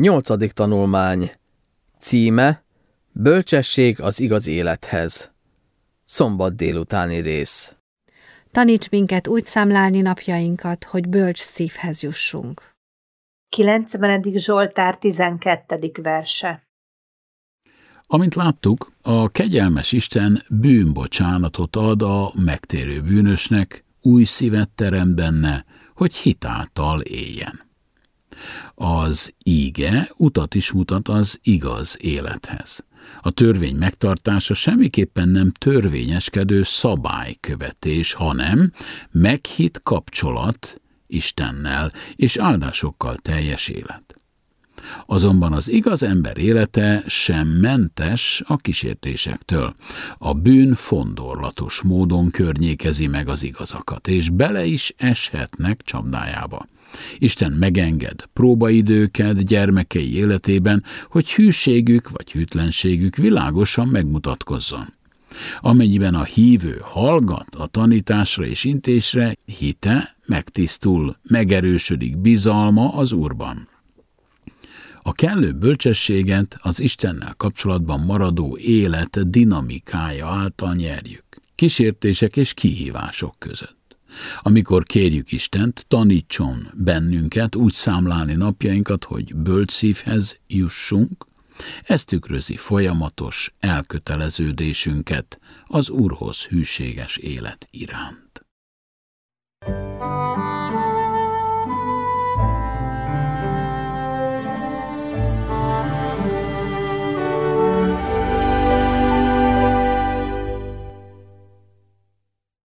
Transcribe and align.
Nyolcadik 0.00 0.52
tanulmány 0.52 1.30
Címe 1.98 2.64
Bölcsesség 3.12 4.00
az 4.00 4.20
igaz 4.20 4.46
élethez 4.46 5.30
Szombat 6.04 6.56
délutáni 6.56 7.16
rész 7.16 7.76
Taníts 8.50 8.88
minket 8.90 9.28
úgy 9.28 9.44
számlálni 9.44 10.00
napjainkat, 10.00 10.84
hogy 10.84 11.08
bölcs 11.08 11.38
szívhez 11.38 12.02
jussunk. 12.02 12.70
90. 13.48 14.22
Zsoltár 14.34 14.98
12. 14.98 15.90
verse 16.02 16.62
Amint 18.06 18.34
láttuk, 18.34 18.92
a 19.02 19.28
kegyelmes 19.28 19.92
Isten 19.92 20.42
bűnbocsánatot 20.48 21.76
ad 21.76 22.02
a 22.02 22.32
megtérő 22.34 23.00
bűnösnek, 23.00 23.84
új 24.02 24.24
szívet 24.24 24.70
terem 24.70 25.14
benne, 25.14 25.64
hogy 25.94 26.14
hitáltal 26.14 27.00
éljen. 27.00 27.69
Az 28.82 29.34
íge 29.44 30.10
utat 30.16 30.54
is 30.54 30.72
mutat 30.72 31.08
az 31.08 31.38
igaz 31.42 31.96
élethez. 32.00 32.84
A 33.20 33.30
törvény 33.30 33.76
megtartása 33.76 34.54
semmiképpen 34.54 35.28
nem 35.28 35.50
törvényeskedő 35.50 36.62
szabálykövetés, 36.62 38.12
hanem 38.12 38.72
meghitt 39.10 39.82
kapcsolat 39.82 40.80
Istennel 41.06 41.92
és 42.16 42.36
áldásokkal 42.36 43.16
teljes 43.16 43.68
élet. 43.68 44.19
Azonban 45.06 45.52
az 45.52 45.70
igaz 45.70 46.02
ember 46.02 46.38
élete 46.38 47.04
sem 47.06 47.48
mentes 47.48 48.42
a 48.46 48.56
kísértésektől. 48.56 49.74
A 50.18 50.34
bűn 50.34 50.74
fondorlatos 50.74 51.82
módon 51.82 52.30
környékezi 52.30 53.06
meg 53.06 53.28
az 53.28 53.42
igazakat, 53.42 54.08
és 54.08 54.30
bele 54.30 54.64
is 54.64 54.94
eshetnek 54.96 55.82
csapdájába. 55.84 56.66
Isten 57.18 57.52
megenged 57.52 58.24
próbaidőket 58.32 59.44
gyermekei 59.44 60.14
életében, 60.16 60.84
hogy 61.08 61.32
hűségük 61.32 62.10
vagy 62.10 62.32
hűtlenségük 62.32 63.16
világosan 63.16 63.88
megmutatkozzon. 63.88 64.98
Amennyiben 65.60 66.14
a 66.14 66.24
hívő 66.24 66.80
hallgat 66.82 67.54
a 67.54 67.66
tanításra 67.66 68.44
és 68.44 68.64
intésre, 68.64 69.36
hite 69.44 70.16
megtisztul, 70.26 71.16
megerősödik 71.22 72.18
bizalma 72.18 72.92
az 72.92 73.12
Úrban. 73.12 73.68
A 75.02 75.12
kellő 75.12 75.52
bölcsességet 75.52 76.56
az 76.60 76.80
Istennel 76.80 77.34
kapcsolatban 77.36 78.00
maradó 78.00 78.56
élet 78.56 79.30
dinamikája 79.30 80.26
által 80.26 80.74
nyerjük, 80.74 81.24
kísértések 81.54 82.36
és 82.36 82.54
kihívások 82.54 83.34
között. 83.38 83.78
Amikor 84.40 84.82
kérjük 84.82 85.32
Istent, 85.32 85.84
tanítson 85.88 86.70
bennünket 86.74 87.56
úgy 87.56 87.72
számlálni 87.72 88.34
napjainkat, 88.34 89.04
hogy 89.04 89.34
bölcs 89.34 89.70
szívhez 89.72 90.38
jussunk, 90.46 91.26
ez 91.84 92.04
tükrözi 92.04 92.56
folyamatos 92.56 93.52
elköteleződésünket 93.58 95.40
az 95.64 95.90
Úrhoz 95.90 96.44
hűséges 96.44 97.16
élet 97.16 97.68
iránt. 97.70 98.49